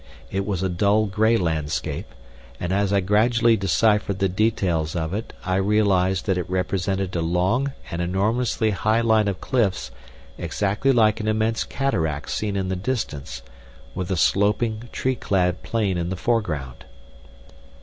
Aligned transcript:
It 0.31 0.47
was 0.47 0.63
a 0.63 0.67
dull 0.69 1.05
gray 1.05 1.37
landscape, 1.37 2.07
and 2.59 2.73
as 2.73 2.91
I 2.91 3.01
gradually 3.01 3.55
deciphered 3.55 4.17
the 4.17 4.27
details 4.27 4.95
of 4.95 5.13
it 5.13 5.31
I 5.45 5.57
realized 5.57 6.25
that 6.25 6.39
it 6.39 6.49
represented 6.49 7.15
a 7.15 7.21
long 7.21 7.73
and 7.91 8.01
enormously 8.01 8.71
high 8.71 9.01
line 9.01 9.27
of 9.27 9.39
cliffs 9.39 9.91
exactly 10.39 10.91
like 10.91 11.19
an 11.19 11.27
immense 11.27 11.63
cataract 11.63 12.31
seen 12.31 12.55
in 12.55 12.67
the 12.67 12.75
distance, 12.75 13.43
with 13.93 14.09
a 14.09 14.17
sloping, 14.17 14.89
tree 14.91 15.13
clad 15.13 15.61
plain 15.61 15.99
in 15.99 16.09
the 16.09 16.15
foreground. 16.15 16.85